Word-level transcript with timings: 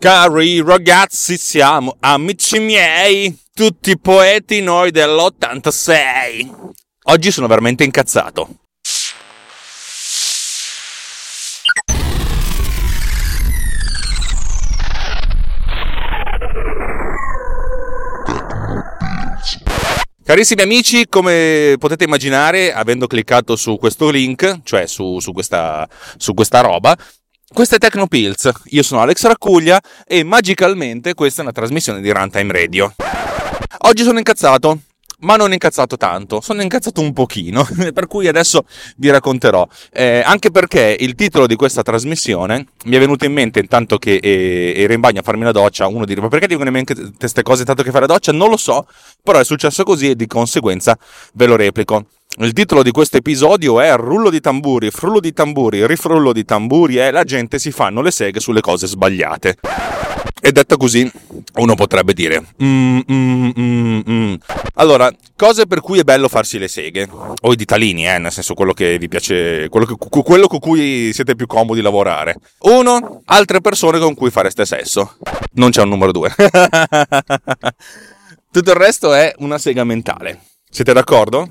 Cari 0.00 0.62
ragazzi, 0.62 1.36
siamo 1.36 1.96
amici 1.98 2.60
miei, 2.60 3.36
tutti 3.52 3.98
poeti 3.98 4.60
noi 4.60 4.92
dell'86. 4.92 6.72
Oggi 7.06 7.32
sono 7.32 7.48
veramente 7.48 7.82
incazzato. 7.82 8.48
Carissimi 20.22 20.60
amici, 20.60 21.08
come 21.08 21.74
potete 21.78 22.04
immaginare, 22.04 22.72
avendo 22.72 23.08
cliccato 23.08 23.56
su 23.56 23.78
questo 23.78 24.10
link, 24.10 24.60
cioè 24.62 24.86
su, 24.86 25.18
su, 25.20 25.32
questa, 25.32 25.88
su 26.18 26.34
questa 26.34 26.60
roba, 26.60 26.94
questa 27.52 27.76
è 27.76 27.78
Tecnopills, 27.78 28.50
io 28.66 28.82
sono 28.82 29.00
Alex 29.00 29.24
Raccuglia 29.24 29.80
e 30.06 30.22
magicalmente 30.22 31.14
questa 31.14 31.40
è 31.40 31.44
una 31.44 31.52
trasmissione 31.52 32.00
di 32.00 32.10
Runtime 32.10 32.52
Radio. 32.52 32.94
Oggi 33.86 34.02
sono 34.02 34.18
incazzato, 34.18 34.80
ma 35.20 35.36
non 35.36 35.52
incazzato 35.52 35.96
tanto, 35.96 36.40
sono 36.40 36.60
incazzato 36.62 37.00
un 37.00 37.12
pochino, 37.12 37.66
per 37.92 38.06
cui 38.06 38.28
adesso 38.28 38.64
vi 38.96 39.10
racconterò. 39.10 39.66
Eh, 39.90 40.22
anche 40.24 40.50
perché 40.50 40.94
il 41.00 41.14
titolo 41.14 41.46
di 41.46 41.56
questa 41.56 41.82
trasmissione 41.82 42.66
mi 42.84 42.96
è 42.96 42.98
venuto 42.98 43.24
in 43.24 43.32
mente 43.32 43.60
intanto 43.60 43.96
che 43.98 44.16
eh, 44.16 44.74
ero 44.76 44.92
in 44.92 45.00
bagno 45.00 45.20
a 45.20 45.22
farmi 45.22 45.44
la 45.44 45.52
doccia, 45.52 45.86
uno 45.86 46.04
dice 46.04 46.20
ma 46.20 46.28
perché 46.28 46.46
dicono 46.46 46.66
in 46.66 46.74
mente 46.74 46.94
queste 47.16 47.42
cose 47.42 47.64
tanto 47.64 47.82
che 47.82 47.90
fare 47.90 48.06
la 48.06 48.12
doccia? 48.12 48.30
Non 48.30 48.50
lo 48.50 48.56
so, 48.58 48.86
però 49.22 49.38
è 49.38 49.44
successo 49.44 49.84
così 49.84 50.10
e 50.10 50.16
di 50.16 50.26
conseguenza 50.26 50.98
ve 51.32 51.46
lo 51.46 51.56
replico. 51.56 52.04
Il 52.40 52.52
titolo 52.52 52.84
di 52.84 52.92
questo 52.92 53.16
episodio 53.16 53.80
è 53.80 53.92
Rullo 53.96 54.30
di 54.30 54.38
tamburi, 54.38 54.92
frullo 54.92 55.18
di 55.18 55.32
tamburi, 55.32 55.84
rifrullo 55.84 56.32
di 56.32 56.44
tamburi 56.44 56.98
e 56.98 57.10
la 57.10 57.24
gente 57.24 57.58
si 57.58 57.72
fanno 57.72 58.00
le 58.00 58.12
seghe 58.12 58.38
sulle 58.38 58.60
cose 58.60 58.86
sbagliate. 58.86 59.56
E 60.40 60.52
detta 60.52 60.76
così, 60.76 61.10
uno 61.56 61.74
potrebbe 61.74 62.14
dire: 62.14 62.46
mm, 62.62 63.00
mm, 63.10 63.50
mm, 63.58 64.00
mm. 64.08 64.34
Allora, 64.74 65.10
cose 65.34 65.66
per 65.66 65.80
cui 65.80 65.98
è 65.98 66.04
bello 66.04 66.28
farsi 66.28 66.58
le 66.58 66.68
seghe, 66.68 67.08
o 67.10 67.52
i 67.52 67.56
ditalini, 67.56 68.06
eh, 68.06 68.18
nel 68.18 68.30
senso 68.30 68.54
quello 68.54 68.72
che 68.72 68.98
vi 68.98 69.08
piace, 69.08 69.68
quello, 69.68 69.84
che, 69.84 69.96
quello 69.96 70.46
con 70.46 70.60
cui 70.60 71.12
siete 71.12 71.34
più 71.34 71.48
comodi 71.48 71.80
lavorare. 71.80 72.36
Uno, 72.60 73.22
altre 73.24 73.60
persone 73.60 73.98
con 73.98 74.14
cui 74.14 74.30
fareste 74.30 74.64
sesso. 74.64 75.16
Non 75.54 75.70
c'è 75.70 75.82
un 75.82 75.88
numero 75.88 76.12
due. 76.12 76.32
Tutto 78.52 78.70
il 78.70 78.76
resto 78.76 79.12
è 79.12 79.34
una 79.38 79.58
sega 79.58 79.82
mentale. 79.82 80.38
Siete 80.70 80.92
d'accordo? 80.92 81.50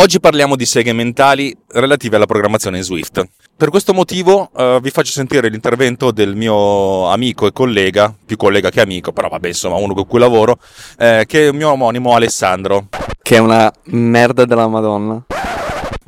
Oggi 0.00 0.20
parliamo 0.20 0.54
di 0.54 0.64
seghe 0.64 0.92
mentali 0.92 1.52
relative 1.72 2.14
alla 2.14 2.26
programmazione 2.26 2.76
in 2.76 2.84
Swift. 2.84 3.28
Per 3.56 3.68
questo 3.68 3.92
motivo 3.92 4.48
uh, 4.54 4.80
vi 4.80 4.90
faccio 4.90 5.10
sentire 5.10 5.48
l'intervento 5.48 6.12
del 6.12 6.36
mio 6.36 7.08
amico 7.08 7.48
e 7.48 7.52
collega, 7.52 8.14
più 8.24 8.36
collega 8.36 8.70
che 8.70 8.80
amico, 8.80 9.10
però 9.10 9.26
vabbè 9.26 9.48
insomma 9.48 9.74
uno 9.74 9.94
con 9.94 10.06
cui 10.06 10.20
lavoro, 10.20 10.60
eh, 10.98 11.24
che 11.26 11.40
è 11.40 11.48
il 11.48 11.54
mio 11.54 11.70
omonimo 11.70 12.14
Alessandro. 12.14 12.86
Che 13.20 13.34
è 13.34 13.40
una 13.40 13.72
merda 13.86 14.44
della 14.44 14.68
Madonna. 14.68 15.24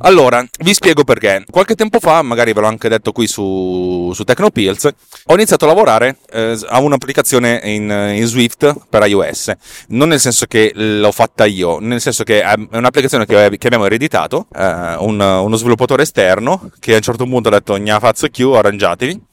Allora, 0.03 0.43
vi 0.61 0.73
spiego 0.73 1.03
perché. 1.03 1.43
Qualche 1.49 1.75
tempo 1.75 1.99
fa, 1.99 2.21
magari 2.23 2.53
ve 2.53 2.61
l'ho 2.61 2.67
anche 2.67 2.89
detto 2.89 3.11
qui 3.11 3.27
su, 3.27 4.11
su 4.13 4.23
Tecnopills, 4.23 4.89
ho 5.25 5.33
iniziato 5.33 5.65
a 5.65 5.67
lavorare 5.67 6.17
eh, 6.31 6.59
a 6.67 6.79
un'applicazione 6.79 7.61
in, 7.65 8.13
in, 8.15 8.25
Swift 8.25 8.73
per 8.89 9.05
iOS. 9.05 9.51
Non 9.89 10.09
nel 10.09 10.19
senso 10.19 10.45
che 10.47 10.71
l'ho 10.73 11.11
fatta 11.11 11.45
io, 11.45 11.79
nel 11.79 12.01
senso 12.01 12.23
che 12.23 12.41
è 12.41 12.53
un'applicazione 12.71 13.25
che, 13.25 13.57
che 13.57 13.67
abbiamo 13.67 13.85
ereditato, 13.85 14.47
eh, 14.55 14.95
un, 14.97 15.19
uno 15.19 15.55
sviluppatore 15.55 16.03
esterno 16.03 16.71
che 16.79 16.93
a 16.93 16.95
un 16.95 17.01
certo 17.01 17.25
punto 17.25 17.49
ha 17.49 17.51
detto 17.51 17.77
gna 17.77 17.99
fazzo 17.99 18.27
Q, 18.27 18.39
arrangiatevi. 18.55 19.29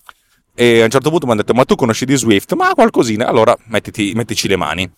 E 0.54 0.80
a 0.80 0.84
un 0.84 0.90
certo 0.90 1.08
punto 1.08 1.24
mi 1.24 1.32
hanno 1.32 1.42
detto 1.42 1.54
ma 1.54 1.64
tu 1.64 1.76
conosci 1.76 2.04
di 2.04 2.16
Swift? 2.16 2.52
Ma 2.54 2.74
qualcosina, 2.74 3.26
allora 3.26 3.56
mettiti, 3.68 4.12
mettici 4.14 4.48
le 4.48 4.56
mani. 4.56 4.90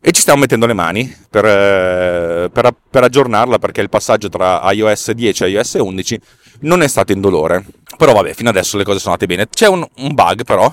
E 0.00 0.12
ci 0.12 0.20
stiamo 0.20 0.40
mettendo 0.40 0.66
le 0.66 0.74
mani 0.74 1.12
per, 1.28 1.44
eh, 1.44 2.50
per, 2.52 2.70
per, 2.88 3.02
aggiornarla 3.02 3.58
perché 3.58 3.80
il 3.80 3.88
passaggio 3.88 4.28
tra 4.28 4.70
iOS 4.70 5.10
10 5.10 5.44
e 5.44 5.48
iOS 5.48 5.74
11 5.74 6.20
non 6.60 6.82
è 6.82 6.88
stato 6.88 7.12
indolore. 7.12 7.64
Però 7.96 8.12
vabbè, 8.12 8.32
fino 8.34 8.48
adesso 8.48 8.76
le 8.76 8.84
cose 8.84 9.00
sono 9.00 9.14
andate 9.14 9.32
bene. 9.32 9.48
C'è 9.48 9.66
un, 9.66 9.84
un 9.96 10.14
bug 10.14 10.44
però, 10.44 10.72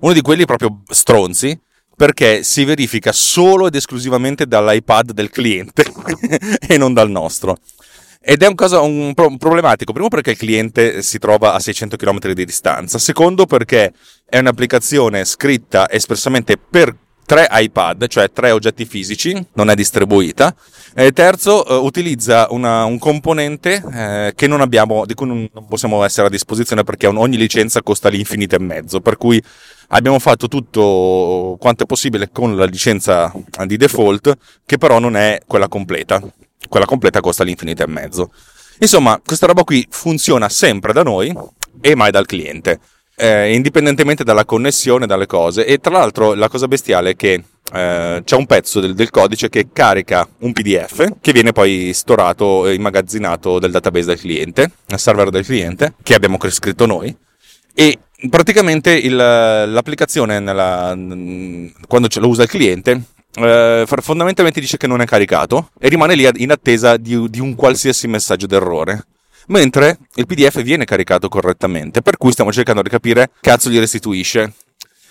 uno 0.00 0.12
di 0.12 0.22
quelli 0.22 0.46
proprio 0.46 0.80
stronzi, 0.88 1.58
perché 1.94 2.42
si 2.42 2.64
verifica 2.64 3.12
solo 3.12 3.66
ed 3.66 3.74
esclusivamente 3.74 4.46
dall'iPad 4.46 5.12
del 5.12 5.30
cliente 5.30 5.84
e 6.66 6.76
non 6.78 6.94
dal 6.94 7.10
nostro. 7.10 7.58
Ed 8.24 8.42
è 8.42 8.46
un 8.46 8.54
un, 8.56 9.12
un 9.16 9.36
problematico, 9.36 9.92
primo 9.92 10.08
perché 10.08 10.30
il 10.30 10.36
cliente 10.36 11.02
si 11.02 11.18
trova 11.18 11.54
a 11.54 11.58
600 11.58 11.96
km 11.96 12.32
di 12.32 12.44
distanza, 12.44 12.98
secondo 12.98 13.46
perché 13.46 13.92
è 14.24 14.38
un'applicazione 14.38 15.24
scritta 15.24 15.90
espressamente 15.90 16.56
per 16.56 16.96
tre 17.24 17.48
iPad, 17.50 18.06
cioè 18.08 18.30
tre 18.30 18.50
oggetti 18.50 18.84
fisici, 18.84 19.46
non 19.54 19.70
è 19.70 19.74
distribuita. 19.74 20.54
E 20.94 21.12
terzo, 21.12 21.66
eh, 21.66 21.74
utilizza 21.74 22.48
una, 22.50 22.84
un 22.84 22.98
componente 22.98 23.82
eh, 23.92 24.32
che 24.34 24.46
non 24.46 24.60
abbiamo, 24.60 25.06
di 25.06 25.14
cui 25.14 25.26
non, 25.26 25.48
possiamo 25.68 26.04
essere 26.04 26.26
a 26.26 26.30
disposizione 26.30 26.84
perché 26.84 27.06
ogni 27.06 27.36
licenza 27.36 27.82
costa 27.82 28.08
l'infinito 28.08 28.56
e 28.56 28.58
mezzo, 28.58 29.00
per 29.00 29.16
cui 29.16 29.42
abbiamo 29.88 30.18
fatto 30.18 30.48
tutto 30.48 31.56
quanto 31.58 31.84
è 31.84 31.86
possibile 31.86 32.30
con 32.30 32.56
la 32.56 32.66
licenza 32.66 33.32
di 33.64 33.76
default, 33.76 34.36
che 34.66 34.76
però 34.76 34.98
non 34.98 35.16
è 35.16 35.40
quella 35.46 35.68
completa. 35.68 36.22
Quella 36.68 36.86
completa 36.86 37.20
costa 37.20 37.44
l'infinito 37.44 37.82
e 37.82 37.86
mezzo. 37.86 38.30
Insomma, 38.78 39.20
questa 39.24 39.46
roba 39.46 39.64
qui 39.64 39.86
funziona 39.90 40.48
sempre 40.48 40.92
da 40.92 41.02
noi 41.02 41.34
e 41.80 41.94
mai 41.94 42.10
dal 42.10 42.26
cliente 42.26 42.78
eh, 43.16 43.54
indipendentemente 43.54 44.24
dalla 44.24 44.44
connessione, 44.44 45.06
dalle 45.06 45.26
cose. 45.26 45.64
E 45.64 45.78
tra 45.78 45.92
l'altro 45.92 46.34
la 46.34 46.48
cosa 46.48 46.68
bestiale 46.68 47.10
è 47.10 47.16
che 47.16 47.44
eh, 47.72 48.22
c'è 48.24 48.36
un 48.36 48.46
pezzo 48.46 48.80
del, 48.80 48.94
del, 48.94 49.10
codice 49.10 49.48
che 49.48 49.68
carica 49.72 50.28
un 50.40 50.52
PDF 50.52 51.14
che 51.20 51.32
viene 51.32 51.52
poi 51.52 51.92
storato 51.94 52.66
e 52.66 52.74
immagazzinato 52.74 53.58
dal 53.58 53.70
database 53.70 54.06
del 54.06 54.20
cliente, 54.20 54.70
nel 54.86 54.98
server 54.98 55.30
del 55.30 55.44
cliente, 55.44 55.94
che 56.02 56.14
abbiamo 56.14 56.38
scritto 56.48 56.86
noi. 56.86 57.14
E 57.74 57.98
praticamente 58.28 58.92
il, 58.92 59.16
l'applicazione 59.16 60.38
nella, 60.38 60.94
quando 61.88 62.08
lo 62.14 62.28
usa 62.28 62.42
il 62.42 62.48
cliente 62.48 63.02
eh, 63.34 63.84
fondamentalmente 63.86 64.60
dice 64.60 64.76
che 64.76 64.86
non 64.86 65.00
è 65.00 65.06
caricato 65.06 65.70
e 65.78 65.88
rimane 65.88 66.14
lì 66.14 66.28
in 66.36 66.50
attesa 66.50 66.98
di, 66.98 67.30
di 67.30 67.40
un 67.40 67.54
qualsiasi 67.54 68.06
messaggio 68.06 68.46
d'errore 68.46 69.06
mentre 69.48 69.98
il 70.14 70.26
PDF 70.26 70.62
viene 70.62 70.84
caricato 70.84 71.28
correttamente, 71.28 72.02
per 72.02 72.16
cui 72.16 72.32
stiamo 72.32 72.52
cercando 72.52 72.82
di 72.82 72.88
capire 72.88 73.30
cazzo 73.40 73.70
gli 73.70 73.78
restituisce. 73.78 74.54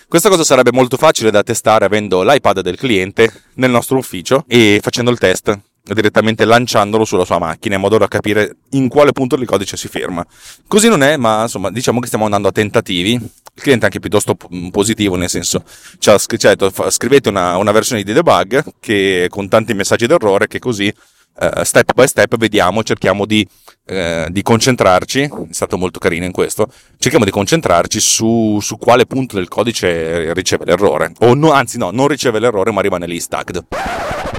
Questa 0.08 0.28
cosa 0.28 0.44
sarebbe 0.44 0.72
molto 0.72 0.96
facile 0.96 1.30
da 1.30 1.42
testare 1.42 1.86
avendo 1.86 2.22
l'iPad 2.22 2.60
del 2.60 2.76
cliente 2.76 3.32
nel 3.54 3.70
nostro 3.70 3.96
ufficio 3.96 4.44
e 4.46 4.78
facendo 4.82 5.10
il 5.10 5.18
test 5.18 5.58
direttamente 5.84 6.44
lanciandolo 6.44 7.04
sulla 7.04 7.24
sua 7.24 7.38
macchina 7.38 7.74
in 7.74 7.80
modo 7.80 7.98
da 7.98 8.06
capire 8.06 8.56
in 8.70 8.88
quale 8.88 9.12
punto 9.12 9.34
il 9.34 9.46
codice 9.46 9.76
si 9.76 9.88
ferma. 9.88 10.24
Così 10.66 10.88
non 10.88 11.02
è, 11.02 11.16
ma 11.16 11.42
insomma, 11.42 11.70
diciamo 11.70 11.98
che 12.00 12.06
stiamo 12.06 12.24
andando 12.24 12.48
a 12.48 12.52
tentativi. 12.52 13.12
Il 13.14 13.60
cliente 13.62 13.82
è 13.82 13.86
anche 13.86 14.00
piuttosto 14.00 14.36
positivo, 14.70 15.16
nel 15.16 15.28
senso, 15.28 15.64
ci 15.98 16.08
ha 16.08 16.18
detto 16.54 16.72
scrivete 16.90 17.28
una, 17.28 17.56
una 17.56 17.72
versione 17.72 18.02
di 18.02 18.12
debug 18.12 18.64
che, 18.80 19.26
con 19.28 19.48
tanti 19.48 19.74
messaggi 19.74 20.06
d'errore 20.06 20.46
che 20.46 20.58
così 20.58 20.92
uh, 21.34 21.62
step 21.62 21.92
by 21.92 22.06
step 22.06 22.36
vediamo, 22.36 22.82
cerchiamo 22.82 23.26
di, 23.26 23.46
uh, 23.84 24.30
di, 24.30 24.42
concentrarci, 24.42 25.20
è 25.22 25.30
stato 25.50 25.78
molto 25.78 25.98
carino 25.98 26.24
in 26.24 26.32
questo, 26.32 26.66
cerchiamo 26.98 27.24
di 27.24 27.30
concentrarci 27.30 28.00
su, 28.00 28.58
su 28.60 28.76
quale 28.78 29.06
punto 29.06 29.36
del 29.36 29.48
codice 29.48 30.32
riceve 30.34 30.64
l'errore, 30.64 31.12
o 31.20 31.34
no, 31.34 31.52
anzi 31.52 31.78
no, 31.78 31.90
non 31.90 32.08
riceve 32.08 32.38
l'errore 32.38 32.72
ma 32.72 32.80
rimane 32.80 33.06
lì 33.06 33.20
stacked. 33.20 33.66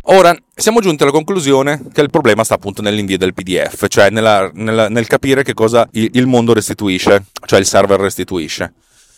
Ora, 0.08 0.36
siamo 0.54 0.82
giunti 0.82 1.04
alla 1.04 1.12
conclusione 1.14 1.82
che 1.94 2.02
il 2.02 2.10
problema 2.10 2.44
sta 2.44 2.56
appunto 2.56 2.82
nell'invio 2.82 3.18
del 3.18 3.34
PDF, 3.34 3.88
cioè 3.88 4.10
nella, 4.10 4.52
nella, 4.54 4.90
nel 4.90 5.08
capire 5.08 5.44
che 5.44 5.54
cosa 5.54 5.88
il 5.92 6.28
mondo 6.28 6.54
restituisce, 6.54 7.26
cioè 7.46 7.60
il 7.60 7.66
server 7.66 8.00
restituisce. 8.00 8.74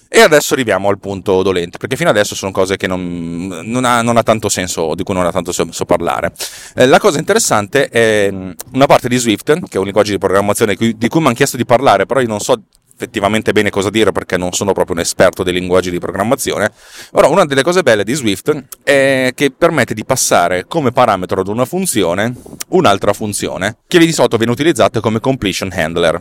E 0.08 0.22
adesso 0.22 0.54
arriviamo 0.54 0.90
al 0.90 1.00
punto 1.00 1.42
dolente, 1.42 1.78
perché 1.78 1.96
fino 1.96 2.10
adesso 2.10 2.36
sono 2.36 2.52
cose 2.52 2.78
che 2.78 2.88
non, 2.88 3.48
non, 3.64 3.86
ha, 3.86 4.02
non 4.02 4.18
ha, 4.18 4.24
tanto 4.24 4.50
senso, 4.50 4.96
di 4.96 5.04
cui 5.04 5.14
non 5.14 5.26
ha 5.26 5.32
tanto 5.32 5.52
senso 5.52 5.86
parlare. 5.86 6.32
Eh, 6.76 6.86
la 6.86 7.00
cosa 7.00 7.20
interessante 7.20 7.90
è 7.90 8.30
mm, 8.32 8.52
una 8.74 8.86
parte 8.86 9.10
di 9.10 9.18
Swift, 9.18 9.60
che 9.68 9.76
è 9.76 9.78
un 9.78 9.86
linguaggio 9.86 10.12
di 10.12 10.18
programmazione 10.18 10.74
di 10.74 10.78
cui, 10.78 10.98
di 10.98 11.08
cui 11.08 11.20
mi 11.20 11.28
hanno 11.28 11.36
chiesto 11.36 11.58
di 11.58 11.66
parlare, 11.66 12.06
però 12.06 12.22
io 12.22 12.28
non 12.28 12.40
so 12.40 12.62
effettivamente 12.96 13.52
bene 13.52 13.70
cosa 13.70 13.90
dire 13.90 14.14
perché 14.14 14.38
non 14.38 14.54
sono 14.54 14.72
proprio 14.72 14.96
un 14.96 15.02
esperto 15.02 15.44
dei 15.44 15.54
linguaggi 15.54 15.92
di 15.92 16.00
programmazione, 16.00 16.72
però 17.12 17.30
una 17.30 17.46
delle 17.46 17.62
cose 17.62 17.84
belle 17.84 18.06
di 18.06 18.14
Swift 18.14 18.68
è 18.84 19.32
che 19.36 19.52
permette 19.52 19.94
di 19.94 20.06
passare 20.06 20.66
come 20.66 20.92
parametro 20.92 21.42
ad 21.42 21.48
una 21.50 21.66
funzione 21.66 22.34
un'altra 22.70 23.12
funzione 23.12 23.78
che 23.88 24.00
di 24.00 24.14
solito 24.14 24.38
viene 24.38 24.54
utilizzata 24.54 25.02
come 25.02 25.20
completion 25.20 25.72
handler. 25.74 26.20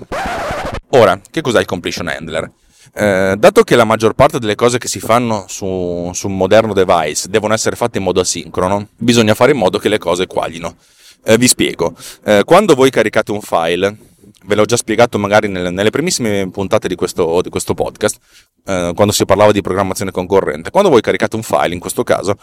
Ora, 0.91 1.21
che 1.31 1.41
cos'è 1.41 1.61
il 1.61 1.67
completion 1.67 2.09
handler? 2.09 2.51
Eh, 2.93 3.35
dato 3.39 3.63
che 3.63 3.77
la 3.77 3.85
maggior 3.85 4.15
parte 4.15 4.39
delle 4.39 4.55
cose 4.55 4.79
che 4.79 4.89
si 4.89 5.01
fanno 5.01 5.47
su, 5.49 6.11
su, 6.13 6.29
un 6.29 6.37
moderno 6.37 6.73
device 6.73 7.29
devono 7.29 7.55
essere 7.55 7.77
fatte 7.77 7.99
in 7.99 8.05
modo 8.05 8.21
asincrono, 8.21 8.89
bisogna 8.97 9.35
fare 9.35 9.53
in 9.53 9.59
modo 9.59 9.79
che 9.79 9.89
le 9.89 9.99
cose 9.99 10.27
quaglino. 10.27 10.77
Eh, 11.25 11.39
vi 11.39 11.49
spiego. 11.49 11.95
Eh, 12.25 12.43
quando 12.45 12.75
voi 12.75 12.91
caricate 12.91 13.33
un 13.33 13.41
file, 13.41 13.97
ve 14.45 14.55
l'ho 14.55 14.65
già 14.65 14.77
spiegato 14.77 15.19
magari 15.19 15.49
nelle, 15.49 15.71
nelle 15.71 15.91
primissime 15.91 16.51
puntate 16.51 16.89
di 16.89 16.95
questo, 16.95 17.41
di 17.41 17.49
questo 17.49 17.75
podcast, 17.75 18.19
eh, 18.67 18.93
quando 18.95 19.13
si 19.13 19.25
parlava 19.25 19.53
di 19.53 19.61
programmazione 19.61 20.11
concorrente. 20.11 20.71
Quando 20.71 20.91
voi 20.91 21.01
caricate 21.01 21.37
un 21.37 21.43
file, 21.43 21.75
in 21.75 21.81
questo 21.81 22.03
caso, 22.03 22.37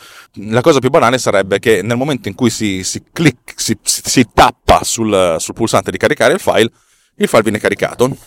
la 0.48 0.62
cosa 0.62 0.80
più 0.80 0.90
banale 0.90 1.18
sarebbe 1.18 1.60
che 1.60 1.82
nel 1.82 1.98
momento 1.98 2.28
in 2.28 2.36
cui 2.36 2.50
si, 2.50 2.84
si, 2.84 3.04
click, 3.12 3.54
si, 3.56 3.78
si 3.84 4.28
tappa 4.34 4.84
sul, 4.84 5.36
sul 5.38 5.54
pulsante 5.54 5.92
di 5.92 5.98
caricare 5.98 6.34
il 6.34 6.40
file, 6.40 6.72
il 7.16 7.28
file 7.28 7.44
viene 7.44 7.60
caricato 7.60 8.18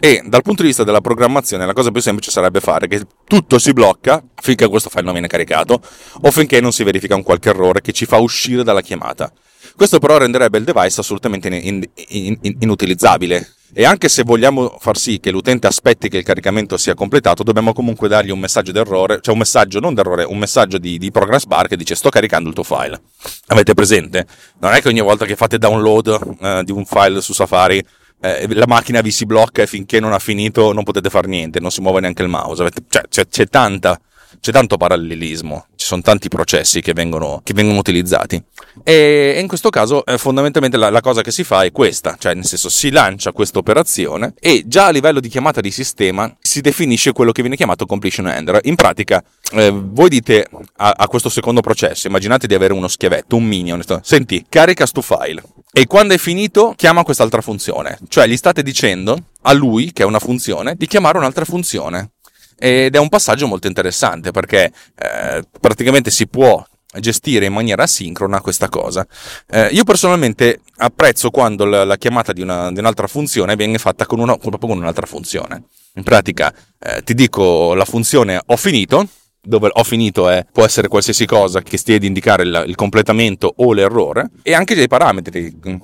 e 0.00 0.22
dal 0.24 0.42
punto 0.42 0.62
di 0.62 0.68
vista 0.68 0.84
della 0.84 1.00
programmazione 1.00 1.66
la 1.66 1.72
cosa 1.72 1.90
più 1.90 2.00
semplice 2.00 2.30
sarebbe 2.30 2.60
fare 2.60 2.86
che 2.86 3.02
tutto 3.24 3.58
si 3.58 3.72
blocca 3.72 4.22
finché 4.40 4.68
questo 4.68 4.90
file 4.90 5.02
non 5.02 5.12
viene 5.12 5.26
caricato 5.26 5.80
o 6.20 6.30
finché 6.30 6.60
non 6.60 6.72
si 6.72 6.84
verifica 6.84 7.16
un 7.16 7.24
qualche 7.24 7.48
errore 7.48 7.80
che 7.80 7.92
ci 7.92 8.06
fa 8.06 8.18
uscire 8.18 8.62
dalla 8.62 8.80
chiamata. 8.80 9.32
Questo 9.74 9.98
però 9.98 10.16
renderebbe 10.18 10.58
il 10.58 10.64
device 10.64 11.00
assolutamente 11.00 11.48
in, 11.48 11.82
in, 12.08 12.38
in, 12.42 12.56
inutilizzabile 12.60 13.54
e 13.72 13.84
anche 13.84 14.08
se 14.08 14.22
vogliamo 14.22 14.76
far 14.78 14.96
sì 14.96 15.20
che 15.20 15.30
l'utente 15.30 15.66
aspetti 15.66 16.08
che 16.08 16.18
il 16.18 16.24
caricamento 16.24 16.76
sia 16.76 16.94
completato, 16.94 17.42
dobbiamo 17.42 17.72
comunque 17.72 18.08
dargli 18.08 18.30
un 18.30 18.38
messaggio 18.38 18.72
d'errore, 18.72 19.18
cioè 19.20 19.34
un 19.34 19.40
messaggio 19.40 19.78
non 19.80 19.94
d'errore, 19.94 20.24
un 20.24 20.38
messaggio 20.38 20.78
di, 20.78 20.96
di 20.96 21.10
progress 21.10 21.44
bar 21.44 21.68
che 21.68 21.76
dice 21.76 21.94
sto 21.94 22.08
caricando 22.08 22.48
il 22.48 22.54
tuo 22.54 22.64
file. 22.64 23.00
Avete 23.48 23.74
presente? 23.74 24.26
Non 24.60 24.72
è 24.72 24.80
che 24.80 24.88
ogni 24.88 25.00
volta 25.00 25.26
che 25.26 25.36
fate 25.36 25.58
download 25.58 26.36
eh, 26.40 26.62
di 26.64 26.72
un 26.72 26.84
file 26.84 27.20
su 27.20 27.32
Safari 27.32 27.84
eh, 28.20 28.52
la 28.54 28.66
macchina 28.66 29.00
vi 29.00 29.10
si 29.10 29.26
blocca 29.26 29.62
e 29.62 29.66
finché 29.66 30.00
non 30.00 30.12
ha 30.12 30.18
finito 30.18 30.72
non 30.72 30.84
potete 30.84 31.08
fare 31.10 31.28
niente, 31.28 31.60
non 31.60 31.70
si 31.70 31.80
muove 31.80 32.00
neanche 32.00 32.22
il 32.22 32.28
mouse. 32.28 32.68
Cioè, 32.88 33.02
c'è, 33.08 33.26
c'è, 33.28 33.46
tanta, 33.46 34.00
c'è 34.40 34.52
tanto 34.52 34.76
parallelismo, 34.76 35.66
sono 35.88 36.02
tanti 36.02 36.28
processi 36.28 36.80
che 36.80 36.92
vengono, 36.92 37.40
che 37.42 37.54
vengono 37.54 37.78
utilizzati. 37.78 38.42
E, 38.84 39.38
in 39.40 39.48
questo 39.48 39.70
caso, 39.70 40.04
eh, 40.04 40.18
fondamentalmente, 40.18 40.76
la, 40.76 40.90
la, 40.90 41.00
cosa 41.00 41.22
che 41.22 41.30
si 41.30 41.44
fa 41.44 41.64
è 41.64 41.72
questa, 41.72 42.16
cioè 42.18 42.34
nel 42.34 42.44
senso 42.44 42.68
si 42.68 42.90
lancia 42.90 43.32
questa 43.32 43.58
operazione 43.58 44.34
e 44.38 44.64
già 44.66 44.86
a 44.86 44.90
livello 44.90 45.20
di 45.20 45.28
chiamata 45.28 45.60
di 45.60 45.70
sistema 45.70 46.34
si 46.40 46.60
definisce 46.60 47.12
quello 47.12 47.32
che 47.32 47.40
viene 47.40 47.56
chiamato 47.56 47.86
completion 47.86 48.28
ender. 48.28 48.60
In 48.64 48.74
pratica, 48.74 49.22
eh, 49.52 49.70
voi 49.74 50.10
dite 50.10 50.46
a, 50.76 50.94
a, 50.96 51.08
questo 51.08 51.30
secondo 51.30 51.60
processo, 51.60 52.06
immaginate 52.06 52.46
di 52.46 52.54
avere 52.54 52.74
uno 52.74 52.88
schiavetto, 52.88 53.36
un 53.36 53.44
minion, 53.44 53.82
senti, 54.02 54.44
carica 54.48 54.86
sto 54.86 55.00
file 55.00 55.42
e 55.70 55.86
quando 55.86 56.14
è 56.14 56.18
finito 56.18 56.72
chiama 56.76 57.04
quest'altra 57.04 57.40
funzione, 57.42 57.98
cioè 58.08 58.26
gli 58.26 58.36
state 58.36 58.62
dicendo 58.62 59.16
a 59.42 59.52
lui, 59.52 59.92
che 59.92 60.02
è 60.02 60.06
una 60.06 60.18
funzione, 60.18 60.74
di 60.76 60.86
chiamare 60.86 61.18
un'altra 61.18 61.44
funzione. 61.44 62.12
Ed 62.58 62.94
è 62.94 62.98
un 62.98 63.08
passaggio 63.08 63.46
molto 63.46 63.68
interessante 63.68 64.32
perché 64.32 64.72
eh, 64.96 65.42
praticamente 65.60 66.10
si 66.10 66.26
può 66.26 66.64
gestire 66.98 67.46
in 67.46 67.52
maniera 67.52 67.84
asincrona 67.84 68.40
questa 68.40 68.68
cosa. 68.68 69.06
Eh, 69.48 69.68
io 69.68 69.84
personalmente 69.84 70.60
apprezzo 70.78 71.30
quando 71.30 71.64
la, 71.64 71.84
la 71.84 71.96
chiamata 71.96 72.32
di, 72.32 72.42
una, 72.42 72.72
di, 72.72 72.78
un'altra 72.78 73.06
funzione 73.06 73.56
viene 73.56 73.78
fatta 73.78 74.06
con, 74.06 74.18
una, 74.18 74.36
proprio 74.36 74.70
con 74.70 74.78
un'altra 74.78 75.06
funzione. 75.06 75.64
In 75.94 76.02
pratica 76.02 76.52
eh, 76.78 77.02
ti 77.02 77.14
dico 77.14 77.74
la 77.74 77.84
funzione 77.84 78.40
ho 78.44 78.56
finito, 78.56 79.06
dove 79.40 79.70
ho 79.72 79.84
finito 79.84 80.28
è, 80.28 80.44
può 80.50 80.64
essere 80.64 80.88
qualsiasi 80.88 81.26
cosa 81.26 81.60
che 81.60 81.76
stia 81.76 81.96
ad 81.96 82.04
indicare 82.04 82.42
il, 82.42 82.64
il 82.66 82.74
completamento 82.74 83.52
o 83.56 83.72
l'errore 83.72 84.30
e 84.42 84.54
anche 84.54 84.74
dei 84.74 84.88
parametri. 84.88 85.60
Eh, 85.62 85.80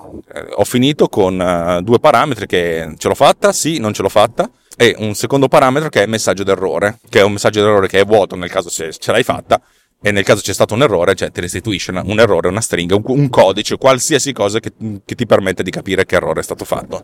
ho 0.55 0.63
finito 0.63 1.07
con 1.07 1.39
uh, 1.39 1.81
due 1.81 1.99
parametri 1.99 2.45
che 2.47 2.93
ce 2.97 3.07
l'ho 3.07 3.15
fatta, 3.15 3.53
sì, 3.53 3.77
non 3.77 3.93
ce 3.93 4.01
l'ho 4.01 4.09
fatta 4.09 4.49
e 4.77 4.95
un 4.97 5.15
secondo 5.15 5.47
parametro 5.47 5.89
che 5.89 6.03
è 6.03 6.05
messaggio 6.05 6.43
d'errore, 6.43 6.99
che 7.09 7.19
è 7.19 7.23
un 7.23 7.33
messaggio 7.33 7.61
d'errore 7.61 7.87
che 7.87 7.99
è 7.99 8.05
vuoto 8.05 8.35
nel 8.35 8.49
caso 8.49 8.69
se 8.69 8.91
ce 8.91 9.11
l'hai 9.11 9.23
fatta 9.23 9.61
e 10.01 10.11
nel 10.11 10.23
caso 10.23 10.41
c'è 10.41 10.53
stato 10.53 10.73
un 10.73 10.83
errore, 10.83 11.15
cioè 11.15 11.31
ti 11.31 11.41
restituisce 11.41 11.91
un 11.91 12.19
errore, 12.19 12.47
una 12.47 12.61
stringa, 12.61 12.95
un, 12.95 13.29
codice, 13.29 13.77
qualsiasi 13.77 14.33
cosa 14.33 14.59
che, 14.59 14.71
che, 15.03 15.15
ti 15.15 15.25
permette 15.25 15.63
di 15.63 15.71
capire 15.71 16.05
che 16.05 16.15
errore 16.15 16.41
è 16.41 16.43
stato 16.43 16.63
fatto. 16.63 17.01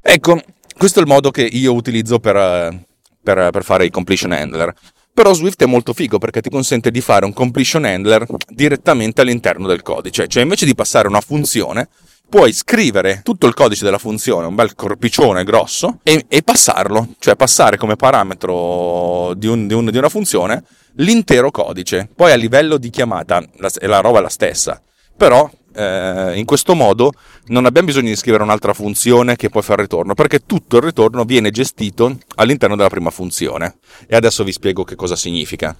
Ecco, 0.00 0.40
questo 0.76 1.00
è 1.00 1.02
il 1.02 1.08
modo 1.08 1.30
che 1.30 1.42
io 1.42 1.72
utilizzo 1.72 2.20
per, 2.20 2.36
eh, 2.36 2.86
per, 3.20 3.50
per 3.50 3.64
fare 3.64 3.84
i 3.84 3.90
completion 3.90 4.30
handler. 4.30 4.72
Però 5.12 5.32
Swift 5.34 5.62
è 5.62 5.66
molto 5.66 5.92
figo 5.92 6.18
perché 6.18 6.40
ti 6.40 6.50
consente 6.50 6.90
di 6.90 7.00
fare 7.00 7.24
un 7.24 7.32
completion 7.32 7.84
handler 7.84 8.26
direttamente 8.48 9.20
all'interno 9.20 9.66
del 9.66 9.82
codice, 9.82 10.28
cioè 10.28 10.42
invece 10.42 10.64
di 10.64 10.74
passare 10.74 11.08
una 11.08 11.20
funzione 11.20 11.88
puoi 12.30 12.52
scrivere 12.52 13.20
tutto 13.24 13.48
il 13.48 13.54
codice 13.54 13.84
della 13.84 13.98
funzione, 13.98 14.46
un 14.46 14.54
bel 14.54 14.76
corpicione 14.76 15.42
grosso, 15.42 15.98
e, 16.04 16.24
e 16.28 16.42
passarlo, 16.42 17.08
cioè 17.18 17.34
passare 17.34 17.76
come 17.76 17.96
parametro 17.96 19.34
di, 19.34 19.48
un, 19.48 19.66
di, 19.66 19.74
un, 19.74 19.90
di, 19.90 19.98
una 19.98 20.08
funzione 20.08 20.62
l'intero 20.94 21.50
codice. 21.50 22.08
Poi 22.14 22.30
a 22.30 22.36
livello 22.36 22.78
di 22.78 22.88
chiamata 22.88 23.44
la, 23.56 23.70
la 23.80 23.98
roba 23.98 24.20
è 24.20 24.22
la 24.22 24.28
stessa, 24.28 24.80
però 25.20 25.50
eh, 25.74 26.32
in 26.38 26.46
questo 26.46 26.74
modo 26.74 27.12
non 27.48 27.66
abbiamo 27.66 27.88
bisogno 27.88 28.08
di 28.08 28.16
scrivere 28.16 28.42
un'altra 28.42 28.72
funzione 28.72 29.36
che 29.36 29.50
poi 29.50 29.60
fa 29.60 29.74
il 29.74 29.80
ritorno, 29.80 30.14
perché 30.14 30.46
tutto 30.46 30.78
il 30.78 30.82
ritorno 30.82 31.24
viene 31.24 31.50
gestito 31.50 32.16
all'interno 32.36 32.74
della 32.74 32.88
prima 32.88 33.10
funzione. 33.10 33.74
E 34.06 34.16
adesso 34.16 34.44
vi 34.44 34.52
spiego 34.52 34.82
che 34.82 34.94
cosa 34.94 35.16
significa. 35.16 35.76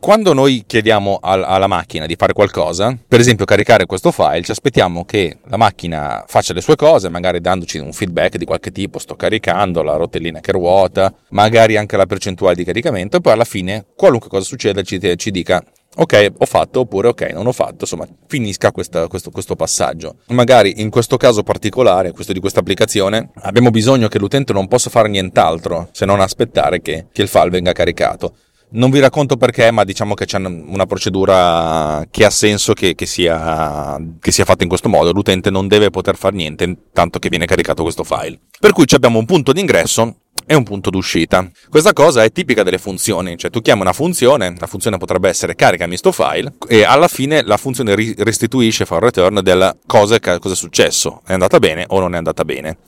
Quando 0.00 0.32
noi 0.32 0.64
chiediamo 0.66 1.20
al, 1.22 1.44
alla 1.44 1.68
macchina 1.68 2.06
di 2.06 2.16
fare 2.16 2.32
qualcosa, 2.32 2.98
per 3.06 3.20
esempio 3.20 3.44
caricare 3.44 3.86
questo 3.86 4.10
file, 4.10 4.42
ci 4.42 4.50
aspettiamo 4.50 5.04
che 5.04 5.38
la 5.44 5.56
macchina 5.56 6.24
faccia 6.26 6.52
le 6.52 6.60
sue 6.60 6.74
cose, 6.74 7.08
magari 7.08 7.40
dandoci 7.40 7.78
un 7.78 7.92
feedback 7.92 8.38
di 8.38 8.44
qualche 8.44 8.72
tipo, 8.72 8.98
sto 8.98 9.14
caricando, 9.14 9.84
la 9.84 9.94
rotellina 9.94 10.40
che 10.40 10.50
ruota, 10.50 11.14
magari 11.28 11.76
anche 11.76 11.96
la 11.96 12.06
percentuale 12.06 12.56
di 12.56 12.64
caricamento, 12.64 13.18
e 13.18 13.20
poi 13.20 13.34
alla 13.34 13.44
fine, 13.44 13.86
qualunque 13.94 14.28
cosa 14.28 14.44
succeda, 14.44 14.82
ci, 14.82 14.98
ci 15.16 15.30
dica 15.30 15.62
ok, 16.00 16.32
ho 16.38 16.46
fatto 16.46 16.80
oppure 16.80 17.08
ok, 17.08 17.30
non 17.32 17.46
ho 17.46 17.52
fatto, 17.52 17.78
insomma, 17.80 18.06
finisca 18.26 18.70
questa, 18.70 19.08
questo, 19.08 19.30
questo, 19.30 19.56
passaggio. 19.56 20.16
Magari 20.28 20.80
in 20.80 20.90
questo 20.90 21.16
caso 21.16 21.42
particolare, 21.42 22.12
questo 22.12 22.32
di 22.32 22.40
questa 22.40 22.60
applicazione, 22.60 23.30
abbiamo 23.42 23.70
bisogno 23.70 24.06
che 24.08 24.18
l'utente 24.18 24.52
non 24.52 24.68
possa 24.68 24.90
fare 24.90 25.08
nient'altro 25.08 25.88
se 25.92 26.04
non 26.04 26.20
aspettare 26.20 26.80
che, 26.80 27.06
che 27.12 27.22
il 27.22 27.28
file 27.28 27.50
venga 27.50 27.72
caricato. 27.72 28.34
Non 28.70 28.90
vi 28.90 29.00
racconto 29.00 29.38
perché, 29.38 29.70
ma 29.70 29.82
diciamo 29.82 30.12
che 30.12 30.26
c'è 30.26 30.36
una 30.38 30.84
procedura 30.84 32.04
che 32.10 32.26
ha 32.26 32.30
senso 32.30 32.74
che, 32.74 32.94
che, 32.94 33.06
sia, 33.06 33.98
che 34.20 34.30
sia 34.30 34.44
fatta 34.44 34.62
in 34.62 34.68
questo 34.68 34.90
modo. 34.90 35.10
L'utente 35.10 35.48
non 35.48 35.68
deve 35.68 35.88
poter 35.88 36.16
fare 36.16 36.36
niente 36.36 36.76
tanto 36.92 37.18
che 37.18 37.30
viene 37.30 37.46
caricato 37.46 37.82
questo 37.82 38.04
file. 38.04 38.38
Per 38.60 38.72
cui 38.72 38.84
abbiamo 38.90 39.18
un 39.18 39.24
punto 39.24 39.52
d'ingresso 39.52 40.16
e 40.50 40.54
un 40.54 40.62
punto 40.62 40.88
d'uscita. 40.88 41.46
Questa 41.68 41.92
cosa 41.92 42.24
è 42.24 42.32
tipica 42.32 42.62
delle 42.62 42.78
funzioni, 42.78 43.36
cioè 43.36 43.50
tu 43.50 43.60
chiami 43.60 43.82
una 43.82 43.92
funzione, 43.92 44.54
la 44.58 44.66
funzione 44.66 44.96
potrebbe 44.96 45.28
essere 45.28 45.54
caricami 45.54 45.98
sto 45.98 46.10
file 46.10 46.54
e 46.66 46.84
alla 46.84 47.06
fine 47.06 47.42
la 47.42 47.58
funzione 47.58 47.94
restituisce, 47.94 48.86
fa 48.86 48.94
un 48.94 49.00
return 49.00 49.40
del 49.42 49.76
cosa, 49.86 50.18
cosa 50.18 50.52
è 50.52 50.56
successo, 50.56 51.20
è 51.26 51.34
andata 51.34 51.58
bene 51.58 51.84
o 51.88 52.00
non 52.00 52.14
è 52.14 52.16
andata 52.16 52.46
bene. 52.46 52.78